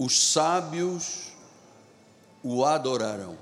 [0.00, 1.32] os sábios
[2.42, 3.36] o adoraram.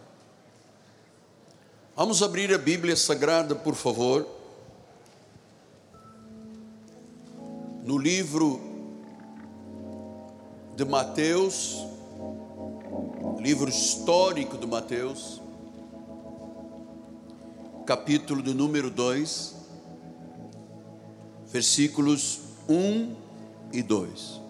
[1.95, 4.27] Vamos abrir a Bíblia Sagrada, por favor.
[7.84, 8.60] No livro
[10.74, 11.76] de Mateus,
[13.38, 15.40] livro histórico de Mateus,
[17.87, 19.55] capítulo de número 2,
[21.52, 23.15] versículos 1
[23.73, 24.48] e 2.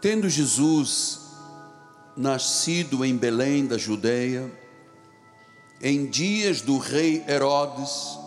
[0.00, 1.20] Tendo Jesus
[2.16, 4.50] nascido em Belém da Judeia,
[5.80, 8.18] em dias do rei Herodes,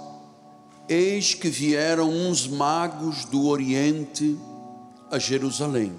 [0.88, 4.38] eis que vieram uns magos do Oriente
[5.10, 5.98] a Jerusalém,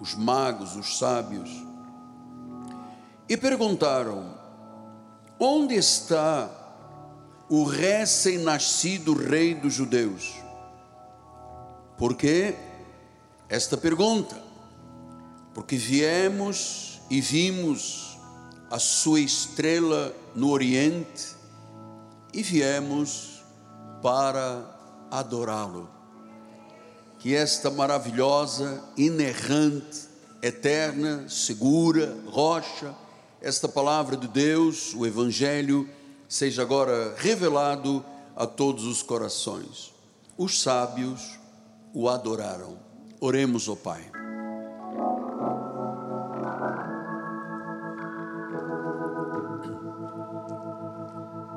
[0.00, 1.50] os magos, os sábios,
[3.28, 4.34] e perguntaram:
[5.38, 6.48] Onde está
[7.48, 10.34] o recém-nascido rei dos judeus?
[11.96, 12.54] Por que
[13.48, 14.47] esta pergunta?
[15.58, 18.16] Porque viemos e vimos
[18.70, 21.34] a sua estrela no Oriente
[22.32, 23.42] e viemos
[24.00, 24.64] para
[25.10, 25.90] adorá-lo.
[27.18, 30.06] Que esta maravilhosa, inerrante,
[30.40, 32.94] eterna, segura, rocha,
[33.42, 35.90] esta palavra de Deus, o Evangelho,
[36.28, 38.04] seja agora revelado
[38.36, 39.92] a todos os corações.
[40.36, 41.36] Os sábios
[41.92, 42.78] o adoraram.
[43.20, 44.17] Oremos, ó Pai.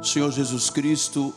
[0.03, 1.31] Senhor Jesus Cristo,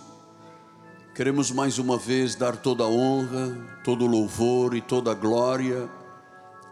[1.14, 5.86] queremos mais uma vez dar toda a honra, todo o louvor e toda a glória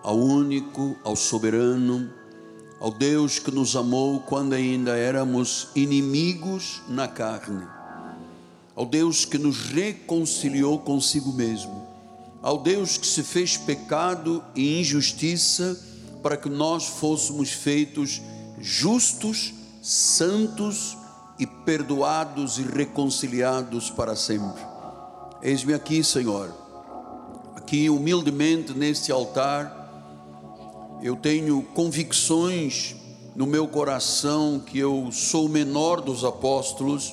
[0.02, 2.10] ao único, ao soberano,
[2.80, 7.66] ao Deus que nos amou quando ainda éramos inimigos na carne,
[8.74, 11.86] ao Deus que nos reconciliou consigo mesmo,
[12.40, 15.78] ao Deus que se fez pecado e injustiça
[16.22, 18.22] para que nós fôssemos feitos
[18.58, 21.01] justos, santos
[21.42, 24.62] e perdoados e reconciliados para sempre.
[25.42, 26.54] Eis-me aqui, Senhor,
[27.56, 29.80] aqui humildemente neste altar
[31.02, 32.94] eu tenho convicções
[33.34, 37.12] no meu coração que eu sou o menor dos apóstolos,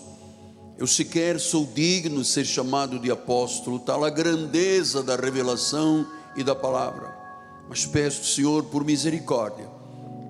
[0.77, 6.43] eu sequer sou digno de ser chamado de apóstolo, tal a grandeza da revelação e
[6.43, 7.17] da palavra.
[7.67, 9.67] Mas peço, Senhor, por misericórdia,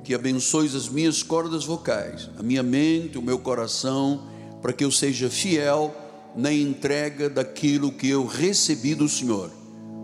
[0.03, 4.27] que abençoes as minhas cordas vocais, a minha mente, o meu coração,
[4.61, 5.93] para que eu seja fiel
[6.35, 9.51] na entrega daquilo que eu recebi do Senhor.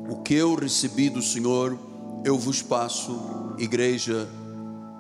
[0.09, 1.77] O que eu recebi do Senhor,
[2.23, 4.27] eu vos passo igreja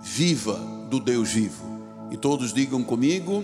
[0.01, 0.55] viva
[0.89, 1.63] do Deus vivo.
[2.11, 3.43] E todos digam comigo: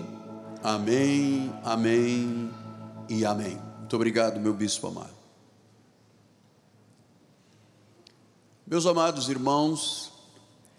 [0.62, 2.50] Amém, Amém
[3.08, 3.58] e Amém.
[3.78, 5.22] Muito obrigado, meu bispo amado.
[8.66, 10.11] Meus amados irmãos,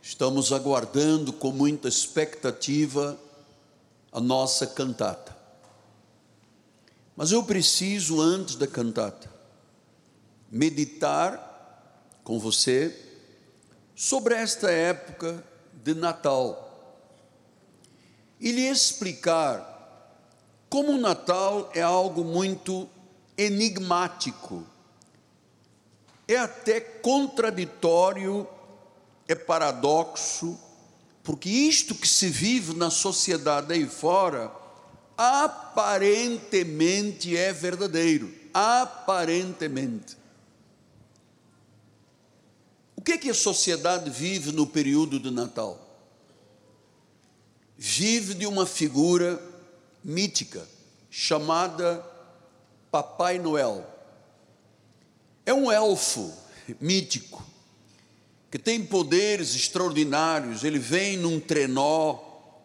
[0.03, 3.17] estamos aguardando com muita expectativa
[4.11, 5.33] a nossa cantata.
[7.15, 9.31] Mas eu preciso, antes da cantata,
[10.51, 12.93] meditar com você
[13.95, 15.41] sobre esta época
[15.81, 16.59] de Natal
[18.41, 19.71] e lhe explicar
[20.69, 22.89] como o Natal é algo muito
[23.37, 24.67] enigmático,
[26.27, 28.45] é até contraditório,
[29.27, 30.57] é paradoxo,
[31.23, 34.51] porque isto que se vive na sociedade aí fora,
[35.17, 40.17] aparentemente é verdadeiro, aparentemente.
[42.95, 45.79] O que, é que a sociedade vive no período de Natal?
[47.77, 49.41] Vive de uma figura
[50.03, 50.67] mítica
[51.09, 52.05] chamada
[52.89, 53.85] Papai Noel.
[55.45, 56.31] É um elfo
[56.79, 57.52] mítico
[58.53, 60.63] que tem poderes extraordinários.
[60.63, 62.19] Ele vem num trenó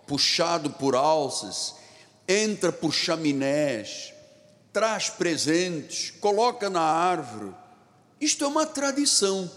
[0.06, 1.76] puxado por alças,
[2.28, 4.12] entra por chaminés,
[4.70, 7.54] traz presentes, coloca na árvore.
[8.20, 9.50] Isto é uma tradição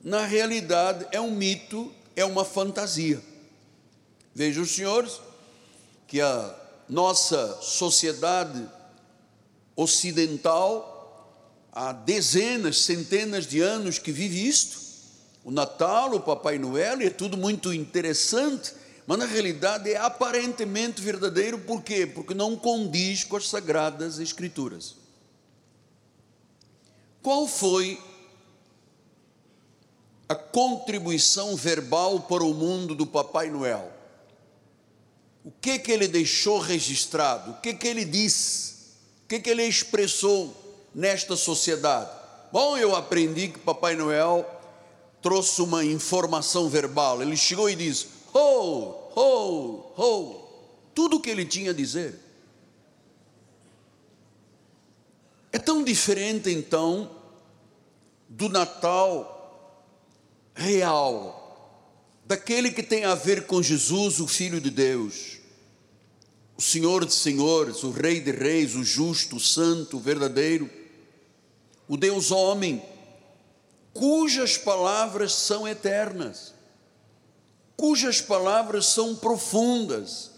[0.00, 3.20] na realidade é um mito, é uma fantasia.
[4.32, 5.20] Vejam senhores
[6.06, 6.54] que a
[6.88, 8.64] nossa sociedade
[9.74, 11.34] ocidental
[11.72, 14.87] há dezenas, centenas de anos que vive isto.
[15.48, 18.74] O Natal, o Papai Noel, é tudo muito interessante,
[19.06, 22.06] mas na realidade é aparentemente verdadeiro, por quê?
[22.06, 24.96] Porque não condiz com as sagradas escrituras.
[27.22, 27.98] Qual foi
[30.28, 33.90] a contribuição verbal para o mundo do Papai Noel.
[35.42, 37.52] O que que ele deixou registrado?
[37.52, 38.74] O que que ele disse?
[39.24, 40.54] O que que ele expressou
[40.94, 42.10] nesta sociedade?
[42.52, 44.57] Bom, eu aprendi que Papai Noel
[45.22, 47.20] trouxe uma informação verbal.
[47.22, 50.48] Ele chegou e disse: Ho, ho, ho.
[50.94, 52.18] Tudo o que ele tinha a dizer.
[55.52, 57.10] É tão diferente então
[58.28, 59.38] do Natal
[60.54, 65.38] real, daquele que tem a ver com Jesus, o Filho de Deus,
[66.56, 70.68] o Senhor de Senhores, o Rei de Reis, o justo, o santo, o verdadeiro,
[71.86, 72.82] o Deus homem,
[73.98, 76.54] cujas palavras são eternas,
[77.76, 80.30] cujas palavras são profundas,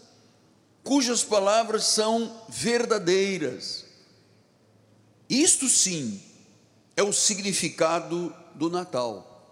[0.83, 3.85] cujas palavras são verdadeiras.
[5.29, 6.19] Isto sim
[6.97, 9.45] é o significado do Natal.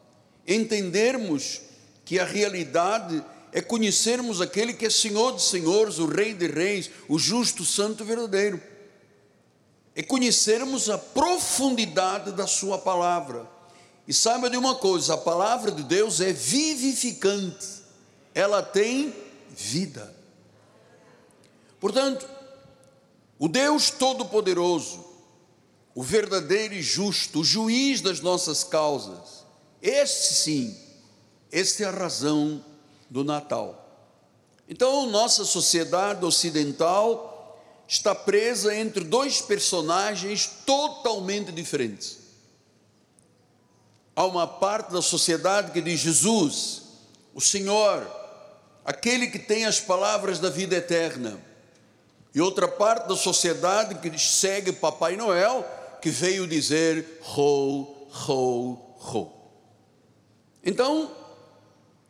[0.47, 1.61] Entendermos
[2.03, 6.89] que a realidade é conhecermos aquele que é Senhor de senhores, o Rei de reis,
[7.07, 8.59] o justo, santo verdadeiro.
[9.95, 13.58] É conhecermos a profundidade da Sua palavra.
[14.09, 17.67] E saiba de uma coisa: a palavra de Deus é vivificante,
[18.33, 19.13] ela tem
[19.51, 20.11] vida.
[21.79, 22.27] Portanto,
[23.37, 25.05] o Deus Todo-Poderoso,
[25.93, 29.45] o verdadeiro e justo, o juiz das nossas causas.
[29.79, 30.75] Este sim,
[31.51, 32.65] esta é a razão
[33.11, 33.85] do Natal.
[34.67, 42.18] Então, nossa sociedade ocidental está presa entre dois personagens totalmente diferentes.
[44.19, 46.81] Há uma parte da sociedade que diz Jesus,
[47.33, 48.05] o Senhor,
[48.83, 51.39] aquele que tem as palavras da vida eterna.
[52.35, 55.65] E outra parte da sociedade que segue Papai Noel,
[56.01, 57.87] que veio dizer ho,
[58.27, 59.31] ho, ho.
[60.65, 61.15] Então,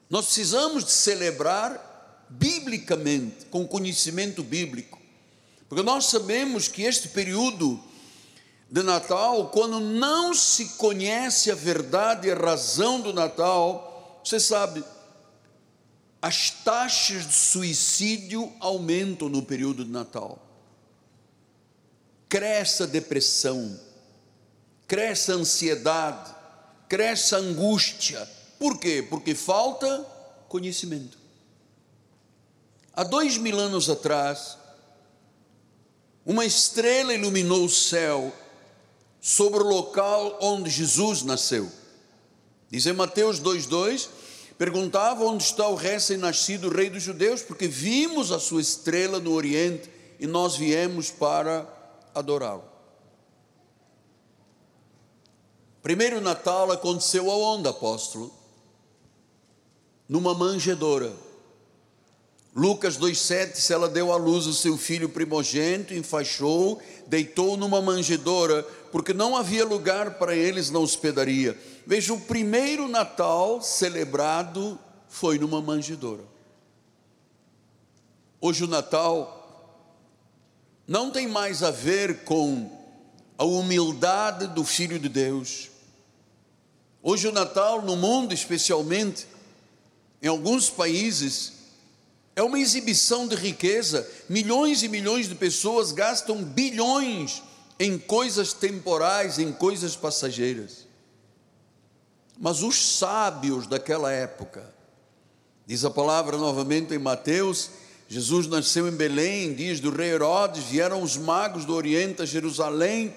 [0.10, 5.00] nós precisamos de celebrar biblicamente, com conhecimento bíblico,
[5.68, 7.80] porque nós sabemos que este período
[8.70, 14.84] de Natal, quando não se conhece a verdade e a razão do Natal, você sabe,
[16.22, 20.50] as taxas de suicídio aumentam no período de Natal
[22.30, 23.78] cresce a depressão,
[24.88, 26.36] cresce a ansiedade,
[26.88, 28.30] cresce a angústia.
[28.60, 29.06] Por quê?
[29.10, 30.06] Porque falta
[30.48, 31.18] conhecimento.
[32.94, 34.58] Há dois mil anos atrás,
[36.24, 38.32] uma estrela iluminou o céu
[39.22, 41.70] sobre o local onde Jesus nasceu.
[42.70, 44.08] Diz em Mateus 2,2:
[44.58, 49.90] perguntava onde está o recém-nascido rei dos judeus, porque vimos a sua estrela no Oriente
[50.20, 51.68] e nós viemos para
[52.14, 52.64] adorá-lo.
[55.82, 58.34] Primeiro Natal aconteceu aonde, apóstolo?
[60.08, 61.14] Numa manjedoura.
[62.54, 68.68] Lucas 2,7: se ela deu à luz o seu filho primogênito, enfaixou, deitou numa manjedoura,
[68.92, 71.58] porque não havia lugar para eles na hospedaria.
[71.86, 76.24] Veja, o primeiro Natal celebrado foi numa manjedoura.
[78.42, 79.40] Hoje o Natal
[80.88, 82.70] não tem mais a ver com
[83.38, 85.70] a humildade do Filho de Deus.
[87.02, 89.26] Hoje, o Natal, no mundo especialmente,
[90.22, 91.54] em alguns países,
[92.36, 94.10] é uma exibição de riqueza.
[94.28, 97.42] Milhões e milhões de pessoas gastam bilhões
[97.80, 100.86] em coisas temporais, em coisas passageiras.
[102.38, 104.74] Mas os sábios daquela época,
[105.66, 107.72] diz a palavra novamente em Mateus,
[108.08, 113.14] Jesus nasceu em Belém, dias do rei Herodes, vieram os magos do Oriente a Jerusalém,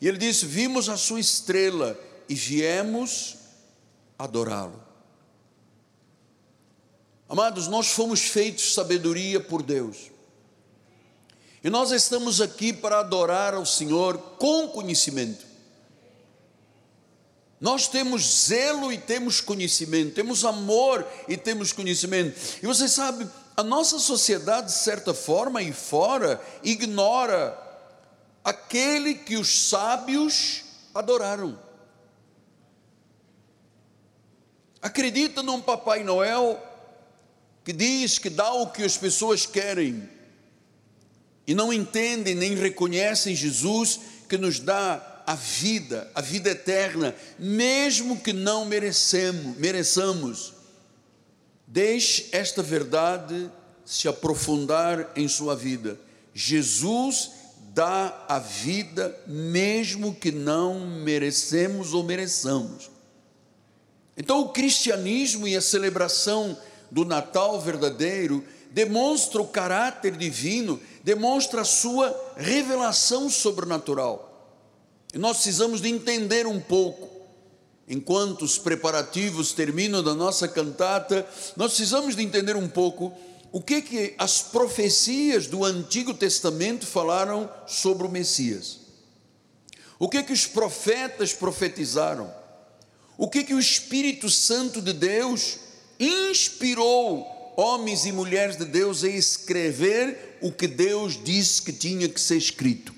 [0.00, 1.98] e ele disse: Vimos a sua estrela
[2.28, 3.36] e viemos
[4.18, 4.82] adorá-lo.
[7.28, 10.10] Amados, nós fomos feitos sabedoria por Deus,
[11.64, 15.46] e nós estamos aqui para adorar ao Senhor com conhecimento.
[17.58, 22.38] Nós temos zelo e temos conhecimento, temos amor e temos conhecimento.
[22.62, 27.58] E você sabe, a nossa sociedade, de certa forma e fora, ignora
[28.44, 31.58] aquele que os sábios adoraram.
[34.82, 36.62] Acredita num Papai Noel
[37.64, 40.12] que diz que dá o que as pessoas querem
[41.46, 48.20] e não entendem nem reconhecem Jesus que nos dá a vida, a vida eterna, mesmo
[48.20, 50.52] que não merecemos, mereçamos.
[51.66, 53.50] Deixe esta verdade
[53.84, 55.98] se aprofundar em sua vida.
[56.34, 57.30] Jesus
[57.74, 62.90] dá a vida mesmo que não merecemos ou mereçamos.
[64.16, 66.56] Então, o cristianismo e a celebração
[66.90, 74.50] do Natal verdadeiro demonstra o caráter divino, demonstra a sua revelação sobrenatural.
[75.14, 77.08] E nós precisamos de entender um pouco
[77.86, 81.24] enquanto os preparativos terminam da nossa cantata,
[81.56, 83.12] nós precisamos de entender um pouco
[83.52, 88.80] o que que as profecias do Antigo Testamento falaram sobre o Messias.
[90.00, 92.34] O que que os profetas profetizaram?
[93.16, 95.58] O que que o Espírito Santo de Deus
[96.00, 102.20] inspirou homens e mulheres de Deus a escrever o que Deus disse que tinha que
[102.20, 102.94] ser escrito?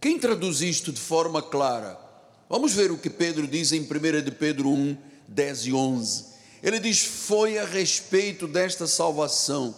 [0.00, 1.98] Quem traduz isto de forma clara?
[2.48, 4.96] Vamos ver o que Pedro diz em 1 de Pedro 1,
[5.28, 6.24] 10 e 11.
[6.62, 9.74] Ele diz: Foi a respeito desta salvação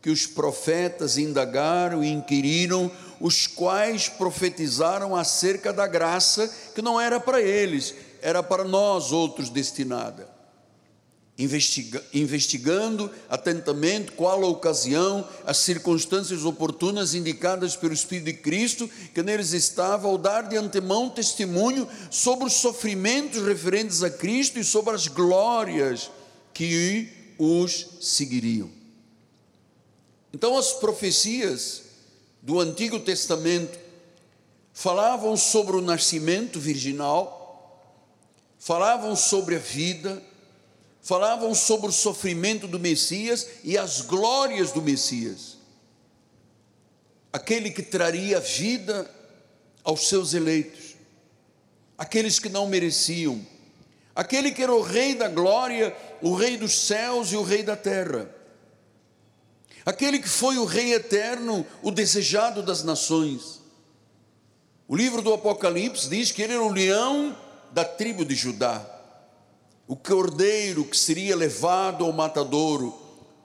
[0.00, 2.90] que os profetas indagaram e inquiriram,
[3.20, 9.48] os quais profetizaram acerca da graça que não era para eles, era para nós outros
[9.48, 10.31] destinada
[11.38, 19.22] investiga, investigando atentamente qual a ocasião, as circunstâncias oportunas indicadas pelo Espírito de Cristo, que
[19.22, 24.94] neles estava, ao dar de antemão testemunho sobre os sofrimentos referentes a Cristo e sobre
[24.94, 26.10] as glórias
[26.52, 27.08] que
[27.38, 28.70] os seguiriam.
[30.34, 31.82] Então, as profecias
[32.42, 33.78] do Antigo Testamento
[34.72, 37.40] falavam sobre o nascimento virginal,
[38.58, 40.22] falavam sobre a vida,
[41.02, 45.58] falavam sobre o sofrimento do Messias e as glórias do Messias.
[47.32, 49.10] Aquele que traria vida
[49.82, 50.94] aos seus eleitos,
[51.98, 53.44] aqueles que não mereciam,
[54.14, 57.74] aquele que era o Rei da glória, o Rei dos céus e o Rei da
[57.74, 58.30] terra,
[59.84, 63.60] aquele que foi o Rei eterno, o desejado das nações.
[64.86, 67.36] O livro do Apocalipse diz que ele era o leão
[67.72, 68.91] da tribo de Judá
[69.92, 72.98] o cordeiro que seria levado ao matadouro,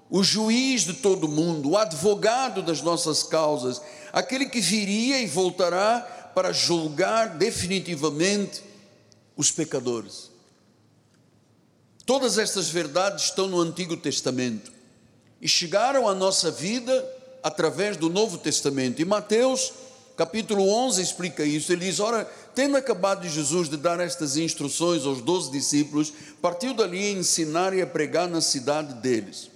[0.10, 3.82] o juiz de todo mundo, o advogado das nossas causas,
[4.14, 8.64] aquele que viria e voltará para julgar definitivamente
[9.36, 10.32] os pecadores.
[12.06, 14.72] Todas estas verdades estão no Antigo Testamento
[15.42, 17.06] e chegaram à nossa vida
[17.44, 19.02] através do Novo Testamento.
[19.02, 19.74] E Mateus
[20.18, 21.72] capítulo 11 explica isso.
[21.72, 26.98] Ele diz: Ora, tendo acabado Jesus de dar estas instruções aos doze discípulos, partiu dali
[26.98, 29.52] a ensinar e a pregar na cidade deles.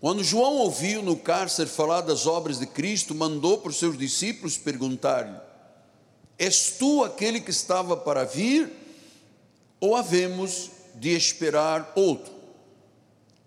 [0.00, 5.36] Quando João ouviu no cárcere falar das obras de Cristo, mandou os seus discípulos perguntar-lhe:
[6.38, 8.70] És tu aquele que estava para vir,
[9.80, 12.32] ou havemos de esperar outro?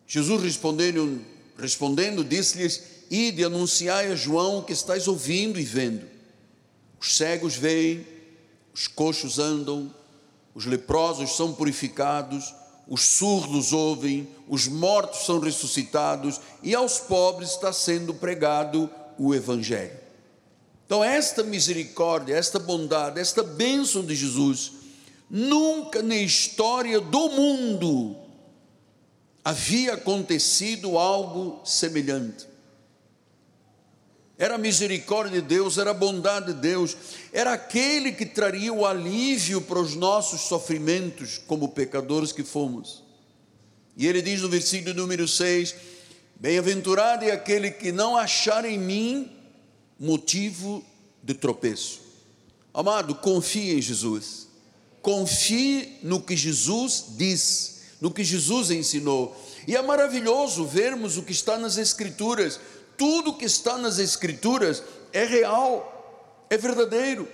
[0.06, 1.24] Jesus respondendo,
[1.58, 6.06] respondendo disse-lhes: Ide, anunciai a João que estáis ouvindo e vendo.
[7.00, 8.06] Os cegos veem,
[8.74, 9.94] os coxos andam,
[10.54, 12.54] os leprosos são purificados,
[12.88, 19.98] os surdos ouvem, os mortos são ressuscitados e aos pobres está sendo pregado o Evangelho.
[20.86, 24.72] Então, esta misericórdia, esta bondade, esta bênção de Jesus,
[25.30, 28.16] nunca na história do mundo
[29.44, 32.49] havia acontecido algo semelhante
[34.40, 36.96] era a misericórdia de Deus, era a bondade de Deus,
[37.34, 43.04] era aquele que traria o alívio para os nossos sofrimentos como pecadores que fomos.
[43.98, 45.76] E ele diz no versículo número 6:
[46.40, 49.30] Bem-aventurado é aquele que não achar em mim
[50.00, 50.86] motivo
[51.22, 52.00] de tropeço.
[52.74, 54.48] Amado, confie em Jesus,
[55.02, 59.36] confie no que Jesus disse, no que Jesus ensinou.
[59.68, 62.58] E é maravilhoso vermos o que está nas Escrituras
[63.00, 67.28] tudo que está nas Escrituras é real, é verdadeiro.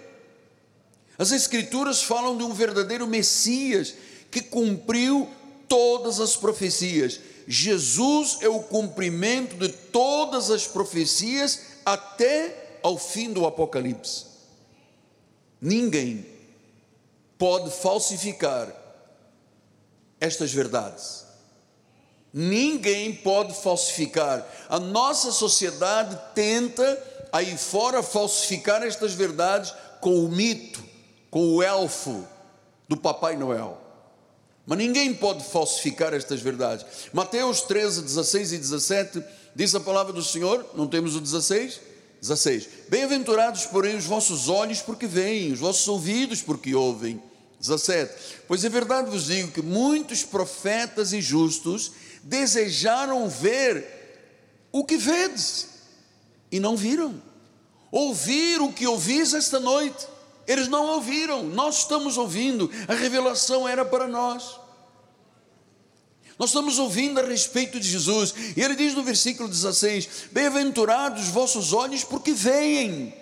[1.18, 3.96] As Escrituras falam de um verdadeiro Messias
[4.30, 5.28] que cumpriu
[5.68, 7.20] todas as profecias.
[7.48, 14.26] Jesus é o cumprimento de todas as profecias até ao fim do Apocalipse.
[15.60, 16.26] Ninguém
[17.40, 18.72] pode falsificar
[20.20, 21.25] estas verdades.
[22.38, 24.46] Ninguém pode falsificar.
[24.68, 27.02] A nossa sociedade tenta
[27.32, 30.84] aí fora falsificar estas verdades com o mito,
[31.32, 32.28] com o elfo
[32.90, 33.82] do Papai Noel.
[34.66, 36.86] Mas ninguém pode falsificar estas verdades.
[37.14, 39.24] Mateus 13, 16 e 17
[39.56, 41.80] diz a palavra do Senhor, não temos o 16?
[42.20, 42.68] 16.
[42.90, 47.24] Bem-aventurados, porém, os vossos olhos porque veem, os vossos ouvidos porque ouvem.
[47.60, 48.44] 17.
[48.48, 51.92] Pois é verdade vos digo que muitos profetas e justos
[52.24, 53.86] desejaram ver
[54.72, 55.70] o que vedes
[56.52, 57.22] e não viram.
[57.92, 60.06] Ouvir o que ouvis esta noite,
[60.48, 64.60] eles não ouviram, nós estamos ouvindo, a revelação era para nós.
[66.38, 71.30] Nós estamos ouvindo a respeito de Jesus, e ele diz no versículo 16: Bem-aventurados os
[71.30, 73.14] vossos olhos, porque veem,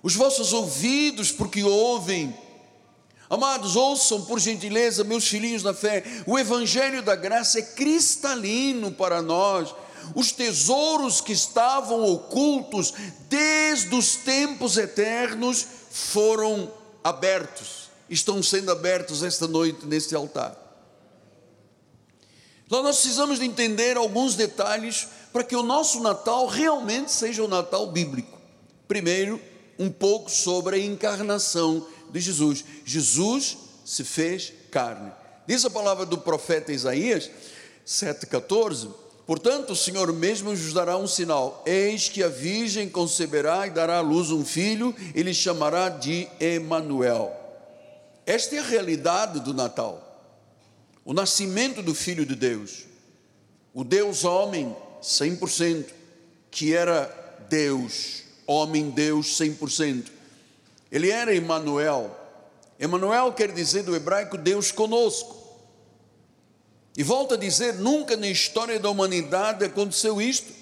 [0.00, 2.32] os vossos ouvidos, porque ouvem,
[3.28, 9.22] Amados, ouçam por gentileza, meus filhinhos da fé, o Evangelho da Graça é cristalino para
[9.22, 9.74] nós.
[10.14, 12.92] Os tesouros que estavam ocultos
[13.28, 16.70] desde os tempos eternos foram
[17.02, 20.60] abertos, estão sendo abertos esta noite neste altar.
[22.66, 27.46] Então nós precisamos de entender alguns detalhes para que o nosso Natal realmente seja o
[27.46, 28.38] um Natal bíblico.
[28.86, 29.40] Primeiro,
[29.78, 32.64] um pouco sobre a encarnação de Jesus.
[32.84, 35.10] Jesus se fez carne.
[35.48, 37.28] Diz a palavra do profeta Isaías
[37.84, 38.88] 7,14:
[39.26, 43.98] Portanto, o Senhor mesmo nos dará um sinal: eis que a virgem conceberá e dará
[43.98, 47.34] à luz um filho, e lhe chamará de Emanuel.
[48.24, 50.00] Esta é a realidade do Natal.
[51.04, 52.84] O nascimento do filho de Deus.
[53.74, 55.86] O Deus homem 100%,
[56.48, 57.12] que era
[57.50, 60.13] Deus, homem Deus 100%.
[60.90, 62.14] Ele era Emanuel.
[62.78, 65.44] Emanuel quer dizer do hebraico Deus conosco.
[66.96, 70.52] E volta a dizer, nunca na história da humanidade aconteceu isto.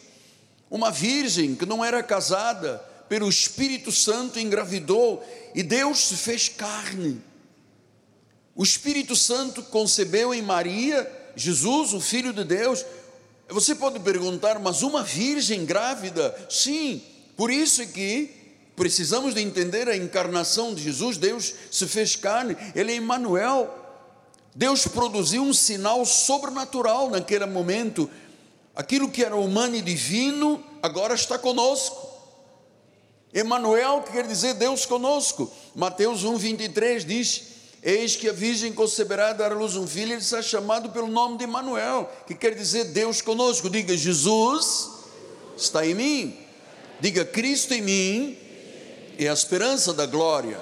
[0.71, 5.23] Uma virgem que não era casada, pelo Espírito Santo engravidou
[5.55, 7.21] e Deus se fez carne.
[8.55, 12.85] O Espírito Santo concebeu em Maria, Jesus, o Filho de Deus.
[13.49, 16.35] Você pode perguntar, mas uma virgem grávida?
[16.49, 17.03] Sim,
[17.37, 18.31] por isso é que
[18.75, 21.17] Precisamos de entender a encarnação de Jesus.
[21.17, 23.79] Deus se fez carne, Ele é Emmanuel.
[24.55, 28.09] Deus produziu um sinal sobrenatural naquele momento.
[28.75, 32.11] Aquilo que era humano e divino agora está conosco.
[33.35, 35.51] Emmanuel quer dizer Deus conosco.
[35.75, 37.43] Mateus 1:23 diz:
[37.83, 41.39] Eis que a virgem conceberá dar à luz um filho, ele será chamado pelo nome
[41.39, 43.69] de Emmanuel, que quer dizer Deus conosco.
[43.69, 44.91] Diga Jesus
[45.57, 46.39] está em mim.
[47.01, 48.42] Diga Cristo em mim
[49.27, 50.59] é a esperança da glória.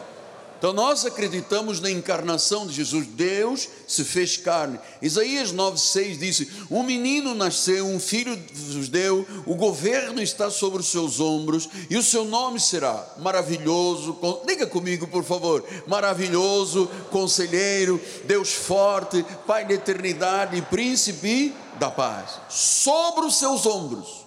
[0.61, 3.07] Então nós acreditamos na encarnação de Jesus.
[3.07, 4.79] Deus se fez carne.
[5.01, 8.39] Isaías 9,6 disse: Um menino nasceu, um filho
[8.75, 14.19] nos deu, o governo está sobre os seus ombros, e o seu nome será maravilhoso.
[14.47, 22.39] Diga comigo, por favor: maravilhoso, conselheiro, Deus forte, Pai da eternidade príncipe da paz.
[22.51, 24.27] Sobre os seus ombros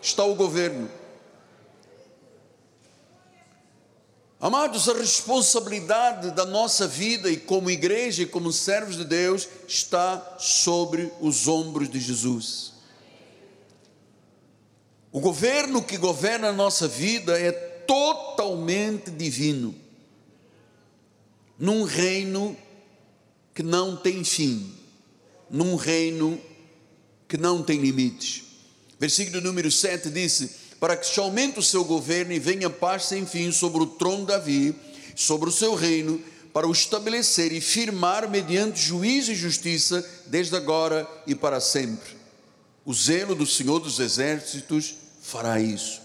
[0.00, 1.01] está o governo
[4.42, 10.36] Amados, a responsabilidade da nossa vida e como igreja e como servos de Deus está
[10.36, 12.72] sobre os ombros de Jesus.
[15.12, 19.76] O governo que governa a nossa vida é totalmente divino,
[21.56, 22.56] num reino
[23.54, 24.74] que não tem fim,
[25.48, 26.36] num reino
[27.28, 28.42] que não tem limites.
[28.98, 33.52] Versículo número 7 disse: para que aumente o seu governo e venha paz sem fim
[33.52, 34.74] sobre o trono de Davi,
[35.14, 36.20] sobre o seu reino,
[36.52, 42.16] para o estabelecer e firmar mediante juízo e justiça, desde agora e para sempre.
[42.84, 46.00] O zelo do Senhor dos Exércitos fará isso.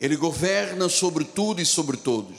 [0.00, 2.38] Ele governa sobre tudo e sobre todos.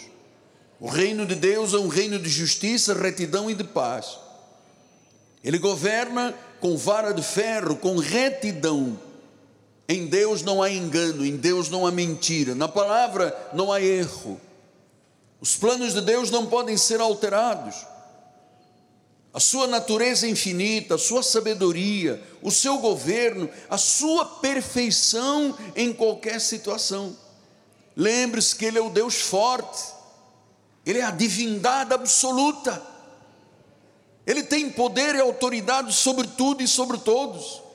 [0.82, 4.20] O reino de Deus é um reino de justiça, retidão e de paz.
[5.42, 9.00] Ele governa com vara de ferro, com retidão
[9.90, 14.40] em Deus não há engano, em Deus não há mentira, na palavra não há erro.
[15.42, 17.76] Os planos de Deus não podem ser alterados.
[19.34, 26.40] A sua natureza infinita, a sua sabedoria, o seu governo, a sua perfeição em qualquer
[26.40, 27.18] situação.
[27.96, 29.82] Lembre-se que Ele é o Deus forte,
[30.86, 32.80] Ele é a divindade absoluta,
[34.26, 37.69] Ele tem poder e autoridade sobre tudo e sobre todos.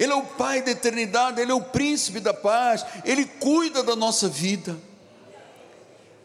[0.00, 3.94] Ele é o Pai da eternidade, Ele é o príncipe da paz, Ele cuida da
[3.94, 4.74] nossa vida.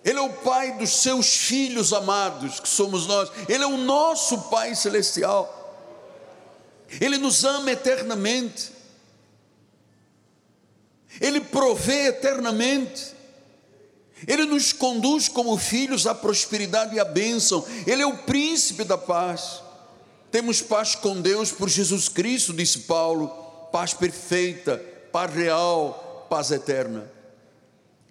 [0.01, 3.29] Ele é o Pai dos seus filhos amados, que somos nós.
[3.49, 5.51] Ele é o nosso Pai celestial.
[7.01, 8.71] Ele nos ama eternamente.
[11.19, 13.13] Ele provê eternamente.
[14.25, 17.65] Ele nos conduz como filhos à prosperidade e à bênção.
[17.85, 19.61] Ele é o príncipe da paz.
[20.31, 23.43] Temos paz com Deus por Jesus Cristo, disse Paulo
[23.75, 24.77] paz perfeita,
[25.11, 27.11] paz real, paz eterna.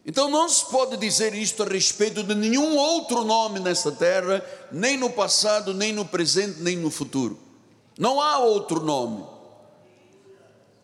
[0.05, 4.99] Então não se pode dizer isto a respeito de nenhum outro nome nessa terra, nem
[4.99, 7.39] no passado, nem no presente, nem no futuro.
[7.99, 9.25] Não há outro nome.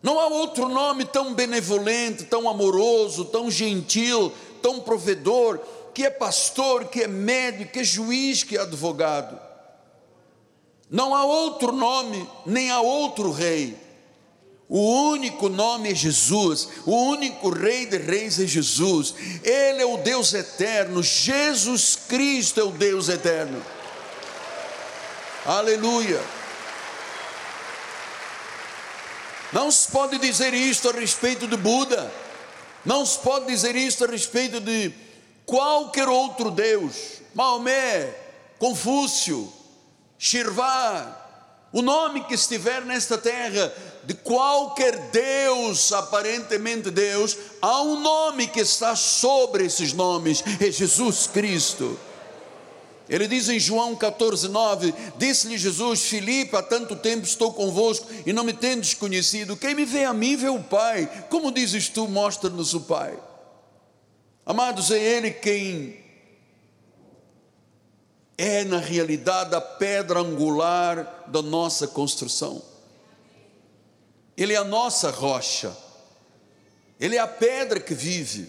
[0.02, 5.60] Não há outro nome tão benevolente, tão amoroso, tão gentil, tão provedor,
[5.92, 9.38] que é pastor, que é médico, que é juiz, que é advogado.
[10.88, 13.89] Não há outro nome, nem há outro rei
[14.72, 19.96] O único nome é Jesus, o único Rei de Reis é Jesus, Ele é o
[19.96, 23.60] Deus eterno, Jesus Cristo é o Deus eterno.
[25.44, 26.22] Aleluia.
[29.52, 32.08] Não se pode dizer isto a respeito de Buda,
[32.84, 34.92] não se pode dizer isto a respeito de
[35.44, 38.14] qualquer outro Deus, Maomé,
[38.56, 39.52] Confúcio,
[40.16, 41.19] Shirvá,
[41.72, 48.60] o nome que estiver nesta terra, de qualquer Deus, aparentemente Deus, há um nome que
[48.60, 51.98] está sobre esses nomes, é Jesus Cristo.
[53.08, 58.32] Ele diz em João 14, 9: Disse-lhe Jesus, Filipe, há tanto tempo estou convosco e
[58.32, 59.56] não me tendes conhecido.
[59.56, 61.26] Quem me vê a mim vê o Pai.
[61.28, 63.18] Como dizes tu, mostra-nos o Pai.
[64.46, 65.99] Amados, é Ele quem
[68.42, 72.62] é na realidade a pedra angular da nossa construção.
[74.34, 75.76] Ele é a nossa rocha.
[76.98, 78.48] Ele é a pedra que vive.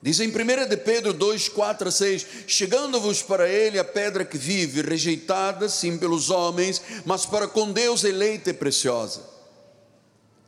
[0.00, 4.38] Diz em 1 de Pedro 2, 4 a 6: Chegando-vos para ele a pedra que
[4.38, 9.33] vive, rejeitada sim pelos homens, mas para com Deus eleita e preciosa.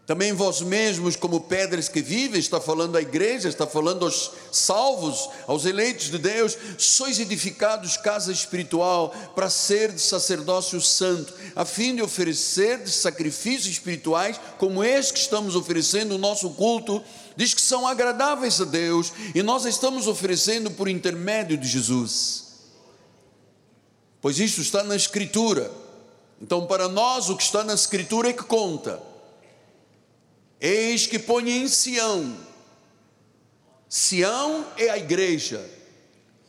[0.07, 5.29] Também vós mesmos, como pedras que vivem, está falando à igreja, está falando aos salvos,
[5.49, 11.97] aos eleitos de Deus, sois edificados casa espiritual para ser de sacerdócio santo, a fim
[11.97, 17.03] de oferecer de sacrifícios espirituais, como este que estamos oferecendo o nosso culto
[17.37, 22.45] diz que são agradáveis a Deus e nós estamos oferecendo por intermédio de Jesus.
[24.21, 25.71] Pois isso está na Escritura.
[26.40, 29.01] Então, para nós, o que está na Escritura é que conta.
[30.61, 32.37] Eis que põe em Sião.
[33.88, 35.64] Sião é a igreja.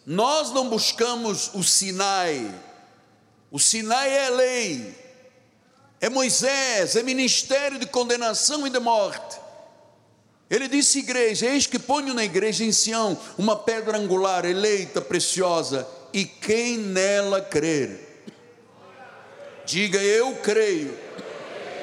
[0.06, 2.54] Nós não buscamos o Sinai.
[3.52, 4.96] O Sinai é a lei,
[6.02, 9.40] é Moisés, é ministério de condenação e de morte.
[10.50, 15.88] Ele disse, igreja: Eis que ponho na igreja em Sião uma pedra angular, eleita, preciosa,
[16.14, 18.24] e quem nela crer,
[19.66, 20.98] diga eu creio.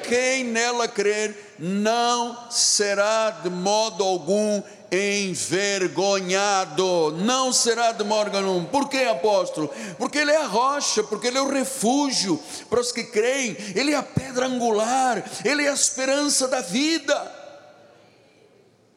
[0.07, 8.65] Quem nela crer não será de modo algum envergonhado, não será de modo algum.
[8.65, 9.73] Por que, apóstolo?
[9.97, 13.93] Porque ele é a rocha, porque ele é o refúgio para os que creem, ele
[13.93, 17.43] é a pedra angular, ele é a esperança da vida.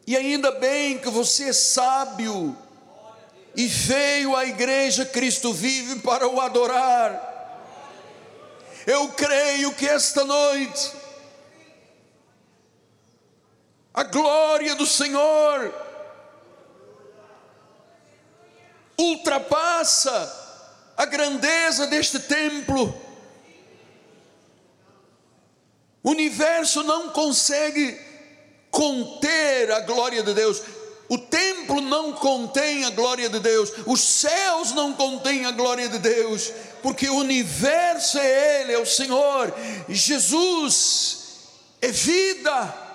[0.07, 2.57] E ainda bem que você é sábio
[3.55, 7.27] e veio à igreja Cristo vive para o adorar.
[8.87, 10.98] Eu creio que esta noite
[13.99, 15.75] a glória do Senhor
[18.97, 22.97] ultrapassa a grandeza deste templo.
[26.01, 28.01] O universo não consegue
[28.71, 30.63] conter a glória de Deus.
[31.09, 35.99] O templo não contém a glória de Deus, os céus não contêm a glória de
[35.99, 36.53] Deus,
[36.85, 39.53] porque o universo é Ele, é o Senhor,
[39.89, 41.19] Jesus
[41.83, 42.88] é vida.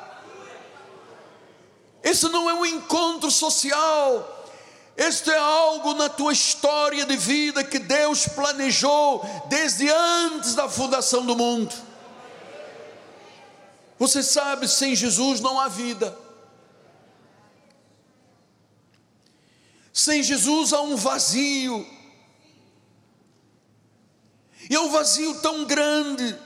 [2.04, 4.44] Esse não é um encontro social,
[4.96, 11.26] este é algo na tua história de vida que Deus planejou desde antes da fundação
[11.26, 11.74] do mundo.
[13.98, 16.16] Você sabe, sem Jesus não há vida.
[19.92, 21.88] Sem Jesus há um vazio.
[24.70, 26.38] E é um vazio tão grande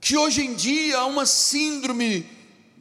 [0.00, 2.28] que hoje em dia há uma síndrome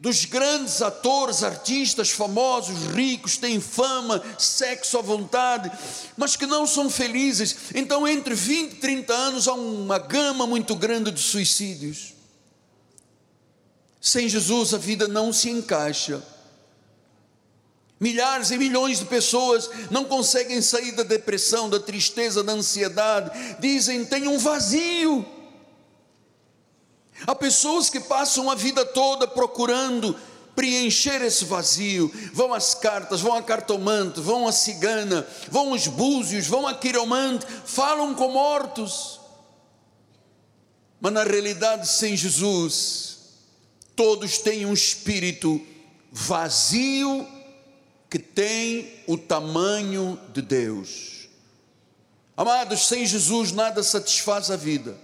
[0.02, 5.72] dos grandes atores, artistas famosos, ricos, têm fama, sexo à vontade,
[6.18, 7.56] mas que não são felizes.
[7.76, 12.16] Então, entre 20 e 30 anos, há uma gama muito grande de suicídios.
[14.02, 16.24] Sem Jesus a vida não se encaixa.
[18.00, 23.30] Milhares e milhões de pessoas não conseguem sair da depressão, da tristeza, da ansiedade.
[23.60, 25.24] Dizem, tem um vazio.
[27.26, 30.16] Há pessoas que passam a vida toda procurando
[30.56, 32.12] preencher esse vazio.
[32.34, 37.46] Vão às cartas, vão a cartomante, vão a cigana, vão aos búzios, vão a quiromante,
[37.66, 39.20] falam com mortos.
[41.00, 43.18] Mas na realidade, sem Jesus,
[43.96, 45.60] todos têm um espírito
[46.12, 47.28] vazio
[48.10, 51.30] que tem o tamanho de Deus.
[52.36, 54.98] Amados, sem Jesus nada satisfaz a vida.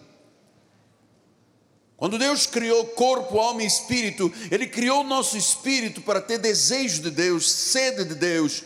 [1.98, 7.02] Quando Deus criou corpo, alma e espírito, Ele criou o nosso espírito para ter desejo
[7.02, 8.64] de Deus, sede de Deus,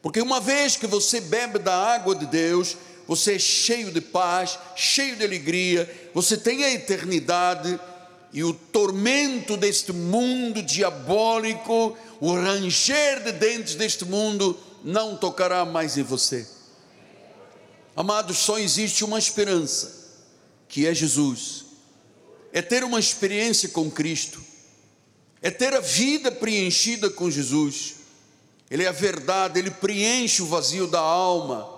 [0.00, 4.58] porque uma vez que você bebe da água de Deus, você é cheio de paz,
[4.74, 7.78] cheio de alegria, você tem a eternidade
[8.32, 15.98] e o tormento deste mundo diabólico, o ranger de dentes deste mundo, não tocará mais
[15.98, 16.48] em você.
[17.94, 20.08] Amados, só existe uma esperança,
[20.66, 21.61] que é Jesus.
[22.52, 24.40] É ter uma experiência com Cristo,
[25.40, 27.94] é ter a vida preenchida com Jesus.
[28.70, 31.68] Ele é a verdade, ele preenche o vazio da alma.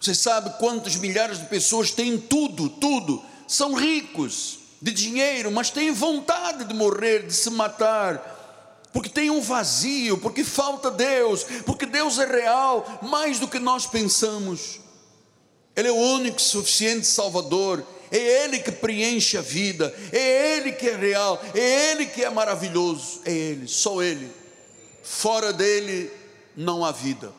[0.00, 5.92] Você sabe quantas milhares de pessoas têm tudo, tudo, são ricos de dinheiro, mas têm
[5.92, 12.18] vontade de morrer, de se matar, porque tem um vazio, porque falta Deus, porque Deus
[12.18, 14.80] é real, mais do que nós pensamos.
[15.76, 20.88] Ele é o único suficiente Salvador, é Ele que preenche a vida, é Ele que
[20.88, 24.30] é real, é Ele que é maravilhoso, é Ele, só Ele.
[25.02, 26.10] Fora dele
[26.56, 27.32] não há vida.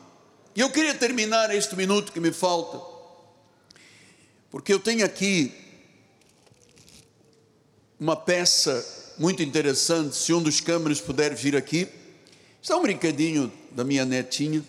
[0.54, 2.80] E eu queria terminar este minuto que me falta,
[4.50, 5.52] porque eu tenho aqui
[7.98, 10.16] uma peça muito interessante.
[10.16, 11.88] Se um dos câmeras puder vir aqui,
[12.60, 14.62] está é um brinquedinho da minha netinha.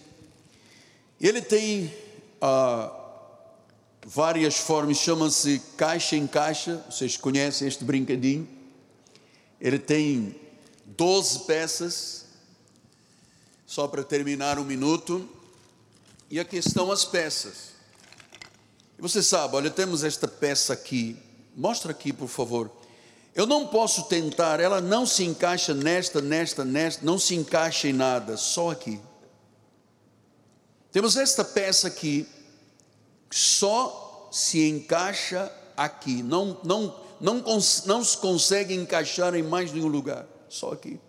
[1.20, 1.94] Ele tem
[2.42, 3.03] ah,
[4.06, 6.84] várias formas, chama-se caixa em caixa.
[6.90, 8.48] Vocês conhecem este brinquedinho?
[9.60, 10.36] Ele tem
[10.86, 12.26] 12 peças
[13.66, 15.28] só para terminar um minuto.
[16.30, 17.74] E aqui estão as peças.
[18.98, 21.18] E você sabe, olha, temos esta peça aqui.
[21.56, 22.72] Mostra aqui, por favor.
[23.36, 27.94] Eu não posso tentar, ela não se encaixa nesta, nesta, nesta, não se encaixa em
[27.94, 29.00] nada, só aqui.
[30.92, 32.28] Temos esta peça aqui,
[33.34, 37.44] só se encaixa aqui, não, não, não,
[37.86, 41.00] não se consegue encaixar em mais nenhum lugar, só aqui.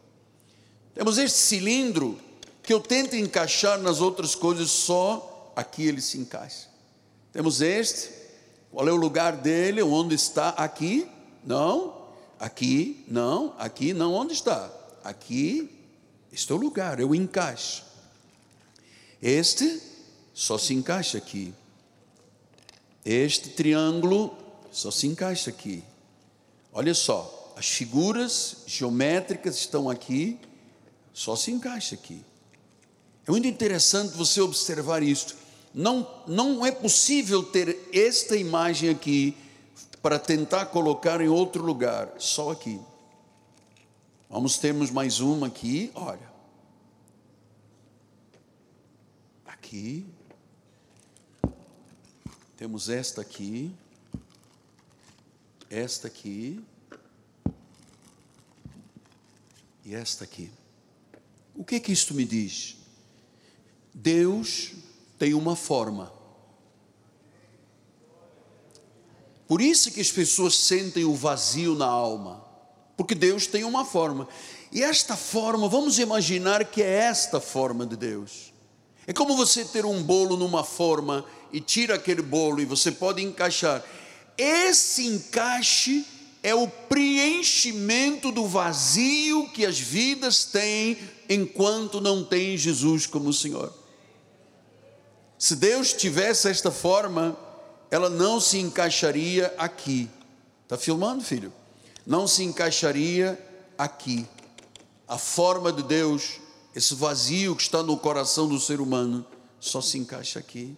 [0.95, 2.19] Temos este cilindro,
[2.63, 6.69] que eu tento encaixar nas outras coisas, só aqui ele se encaixa.
[7.31, 8.11] Temos este,
[8.73, 9.83] qual é o lugar dele?
[9.83, 10.51] Onde está?
[10.51, 11.07] Aqui?
[11.45, 12.07] Não.
[12.41, 13.05] Aqui?
[13.07, 13.55] Não.
[13.59, 13.93] Aqui?
[13.93, 14.15] Não.
[14.15, 14.73] Onde está?
[15.03, 15.71] Aqui.
[16.33, 17.85] Este é o lugar, eu encaixo.
[19.21, 19.81] Este
[20.33, 21.53] só se encaixa aqui.
[23.05, 24.37] Este triângulo
[24.73, 25.85] só se encaixa aqui.
[26.73, 30.39] Olha só, as figuras geométricas estão aqui,
[31.13, 32.25] só se encaixa aqui.
[33.27, 35.37] É muito interessante você observar isto.
[35.73, 39.37] Não, não é possível ter esta imagem aqui
[40.01, 42.81] para tentar colocar em outro lugar, só aqui.
[44.29, 46.33] Vamos termos mais uma aqui, olha.
[49.47, 50.07] Aqui.
[52.57, 53.75] Temos esta aqui.
[55.69, 56.65] Esta aqui.
[59.85, 60.51] E esta aqui.
[61.55, 62.77] O que que isto me diz?
[63.93, 64.73] Deus
[65.19, 66.13] tem uma forma.
[69.47, 72.45] Por isso que as pessoas sentem o vazio na alma,
[72.97, 74.27] porque Deus tem uma forma.
[74.73, 78.53] E esta forma, vamos imaginar que é esta forma de Deus.
[79.07, 83.23] É como você ter um bolo numa forma e tira aquele bolo e você pode
[83.23, 83.81] encaixar.
[84.37, 86.05] Esse encaixe
[86.43, 93.73] é o preenchimento do vazio que as vidas têm enquanto não têm Jesus como Senhor.
[95.39, 97.39] Se Deus tivesse esta forma,
[97.89, 100.11] ela não se encaixaria aqui.
[100.65, 101.53] Está filmando, filho?
[102.05, 103.39] Não se encaixaria
[103.79, 104.27] aqui.
[105.07, 106.41] A forma de Deus,
[106.75, 109.25] esse vazio que está no coração do ser humano,
[109.61, 110.77] só se encaixa aqui.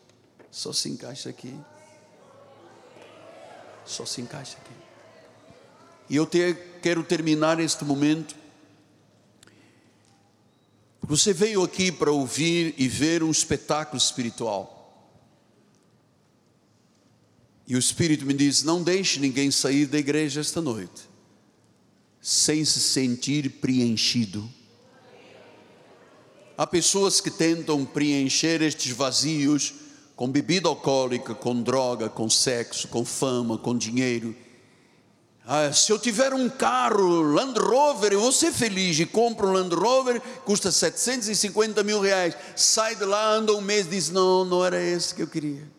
[0.50, 1.54] Só se encaixa aqui.
[3.84, 4.74] Só se encaixa aqui.
[6.08, 8.34] E eu te, quero terminar este momento
[11.08, 14.72] você veio aqui para ouvir e ver um espetáculo espiritual.
[17.64, 21.02] E o Espírito me diz: não deixe ninguém sair da igreja esta noite
[22.20, 24.50] sem se sentir preenchido.
[26.58, 29.74] Há pessoas que tentam preencher estes vazios
[30.16, 34.34] com bebida alcoólica, com droga, com sexo, com fama, com dinheiro
[35.48, 39.52] ah, se eu tiver um carro Land Rover, eu vou ser feliz e compro um
[39.52, 42.36] Land Rover, custa 750 mil reais.
[42.56, 45.70] Sai de lá, anda um mês, diz: Não, não era esse que eu queria.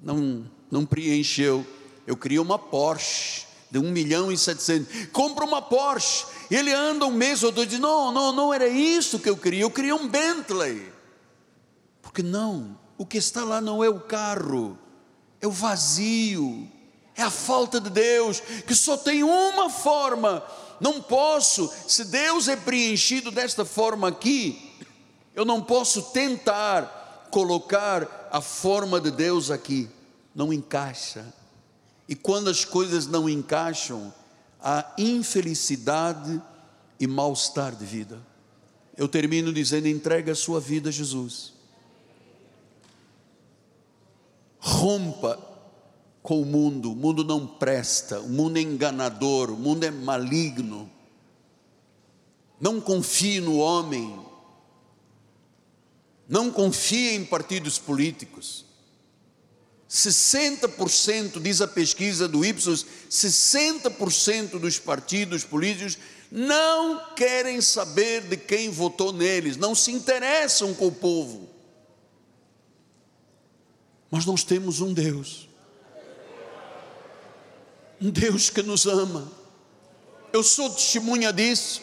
[0.00, 1.66] Não, não preencheu.
[2.06, 5.06] Eu queria uma Porsche de 1 milhão e 700.
[5.06, 6.26] Compra uma Porsche.
[6.48, 9.62] Ele anda um mês ou dois, diz: Não, não, não era isso que eu queria.
[9.62, 10.92] Eu queria um Bentley.
[12.00, 14.78] Porque não, o que está lá não é o carro,
[15.40, 16.70] é o vazio
[17.16, 20.44] é a falta de Deus, que só tem uma forma.
[20.78, 24.74] Não posso, se Deus é preenchido desta forma aqui,
[25.34, 29.88] eu não posso tentar colocar a forma de Deus aqui.
[30.34, 31.24] Não encaixa.
[32.06, 34.12] E quando as coisas não encaixam,
[34.60, 36.40] a infelicidade
[37.00, 38.20] e mal-estar de vida.
[38.94, 41.54] Eu termino dizendo: entregue a sua vida a Jesus.
[44.68, 45.38] Rompa
[46.24, 50.90] com o mundo, o mundo não presta, o mundo é enganador, o mundo é maligno.
[52.60, 54.18] Não confie no homem,
[56.28, 58.64] não confie em partidos políticos.
[59.88, 65.96] 60%, diz a pesquisa do Ipsos, 60% dos partidos políticos
[66.28, 71.55] não querem saber de quem votou neles, não se interessam com o povo.
[74.24, 75.48] Nós temos um Deus,
[78.00, 79.30] um Deus que nos ama.
[80.32, 81.82] Eu sou testemunha disso.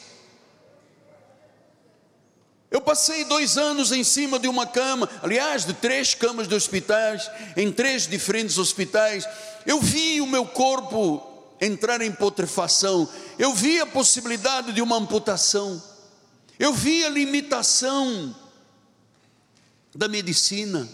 [2.74, 7.30] Eu passei dois anos em cima de uma cama, aliás, de três camas de hospitais,
[7.56, 9.30] em três diferentes hospitais.
[9.64, 11.22] Eu vi o meu corpo
[11.62, 15.82] entrar em putrefação, eu vi a possibilidade de uma amputação,
[16.58, 18.36] eu vi a limitação
[19.94, 20.90] da medicina.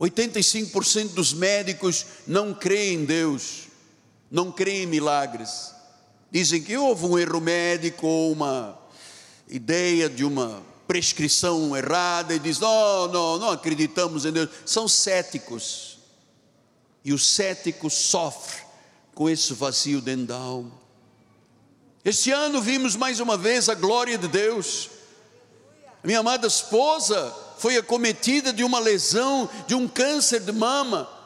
[0.00, 3.64] 85% dos médicos não creem em Deus,
[4.30, 5.74] não creem em milagres.
[6.32, 8.78] Dizem que houve um erro médico ou uma
[9.46, 14.48] ideia de uma prescrição errada e diz: não, não, não acreditamos em Deus.
[14.64, 15.98] São céticos.
[17.04, 18.62] E o cético sofre
[19.14, 20.72] com esse vazio dentro da alma.
[22.02, 24.88] Este ano vimos mais uma vez a glória de Deus.
[26.02, 31.20] Minha amada esposa foi acometida de uma lesão, de um câncer de mama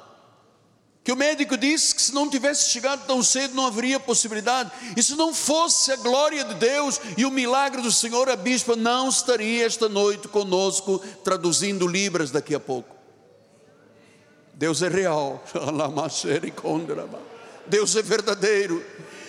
[1.05, 5.03] que o médico disse que se não tivesse chegado tão cedo não haveria possibilidade, e
[5.03, 9.11] se não fosse a glória de Deus e o milagre do Senhor, a bispa não
[9.11, 12.97] estaria esta noite conosco, traduzindo Libras daqui a pouco.
[14.55, 15.45] Deus é real,
[17.67, 18.83] Deus é verdadeiro.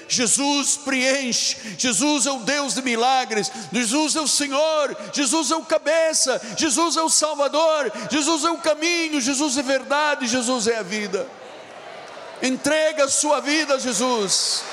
[0.08, 5.66] Jesus preenche, Jesus é o Deus de milagres, Jesus é o Senhor, Jesus é o
[5.66, 10.84] cabeça, Jesus é o Salvador, Jesus é o caminho, Jesus é verdade, Jesus é a
[10.84, 11.28] vida.
[12.42, 14.64] Entrega a sua vida a Jesus.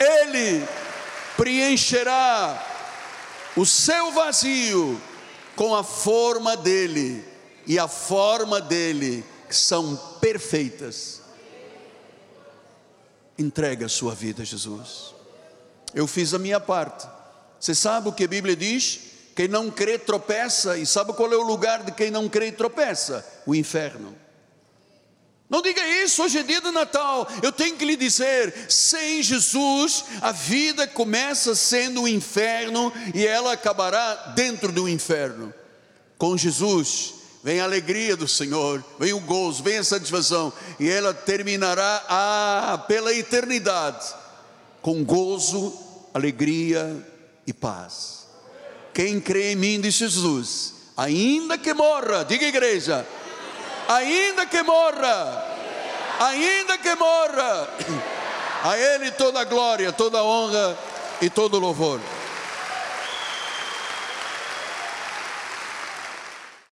[0.00, 0.66] Ele
[1.36, 2.60] preencherá
[3.56, 5.00] o seu vazio
[5.54, 7.24] com a forma dele,
[7.66, 11.21] e a forma dele são perfeitas.
[13.42, 15.12] Entrega a sua vida a Jesus.
[15.92, 17.08] Eu fiz a minha parte.
[17.58, 19.00] Você sabe o que a Bíblia diz?
[19.34, 22.52] Quem não crê tropeça, e sabe qual é o lugar de quem não crê e
[22.52, 23.26] tropeça?
[23.44, 24.16] O inferno.
[25.50, 27.26] Não diga isso, hoje é dia de Natal.
[27.42, 33.54] Eu tenho que lhe dizer: sem Jesus, a vida começa sendo um inferno e ela
[33.54, 35.52] acabará dentro do inferno.
[36.16, 41.12] Com Jesus, vem a alegria do Senhor, vem o gozo, vem a satisfação, e ela
[41.12, 44.14] terminará ah, pela eternidade
[44.80, 45.76] com gozo,
[46.14, 47.04] alegria
[47.46, 48.26] e paz.
[48.94, 53.06] Quem crê em mim, diz Jesus, ainda que morra, diga igreja,
[53.88, 55.44] ainda que morra,
[56.20, 57.68] ainda que morra,
[58.62, 60.78] a Ele toda a glória, toda a honra
[61.20, 62.00] e todo o louvor.